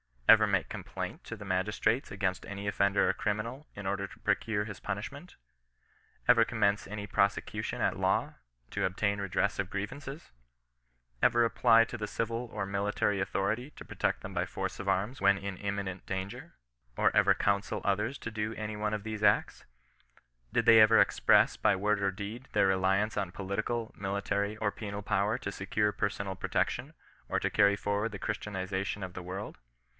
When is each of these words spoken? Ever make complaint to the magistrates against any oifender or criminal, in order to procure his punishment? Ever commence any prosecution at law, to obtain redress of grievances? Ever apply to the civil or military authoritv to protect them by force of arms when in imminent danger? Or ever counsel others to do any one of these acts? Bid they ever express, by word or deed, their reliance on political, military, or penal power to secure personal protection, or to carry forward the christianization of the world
Ever 0.27 0.47
make 0.47 0.69
complaint 0.69 1.25
to 1.25 1.35
the 1.35 1.43
magistrates 1.45 2.09
against 2.09 2.45
any 2.45 2.65
oifender 2.65 3.09
or 3.09 3.13
criminal, 3.13 3.67
in 3.75 3.85
order 3.85 4.07
to 4.07 4.19
procure 4.19 4.63
his 4.63 4.79
punishment? 4.79 5.35
Ever 6.27 6.45
commence 6.45 6.87
any 6.87 7.05
prosecution 7.05 7.81
at 7.81 7.99
law, 7.99 8.35
to 8.71 8.85
obtain 8.85 9.19
redress 9.19 9.59
of 9.59 9.69
grievances? 9.69 10.31
Ever 11.21 11.43
apply 11.45 11.83
to 11.83 11.97
the 11.97 12.07
civil 12.07 12.49
or 12.51 12.65
military 12.65 13.19
authoritv 13.23 13.75
to 13.75 13.85
protect 13.85 14.21
them 14.21 14.33
by 14.33 14.45
force 14.45 14.79
of 14.79 14.87
arms 14.87 15.19
when 15.21 15.37
in 15.37 15.57
imminent 15.57 16.05
danger? 16.05 16.55
Or 16.95 17.15
ever 17.15 17.35
counsel 17.35 17.81
others 17.83 18.17
to 18.19 18.31
do 18.31 18.55
any 18.55 18.77
one 18.77 18.93
of 18.95 19.03
these 19.03 19.21
acts? 19.21 19.65
Bid 20.51 20.65
they 20.65 20.79
ever 20.79 20.99
express, 20.99 21.57
by 21.57 21.75
word 21.75 22.01
or 22.01 22.09
deed, 22.09 22.47
their 22.53 22.67
reliance 22.67 23.17
on 23.17 23.33
political, 23.33 23.93
military, 23.95 24.55
or 24.57 24.71
penal 24.71 25.03
power 25.03 25.37
to 25.39 25.51
secure 25.51 25.91
personal 25.91 26.35
protection, 26.35 26.93
or 27.27 27.37
to 27.39 27.49
carry 27.51 27.75
forward 27.75 28.13
the 28.13 28.17
christianization 28.19 29.03
of 29.03 29.13
the 29.13 29.21
world 29.21 29.59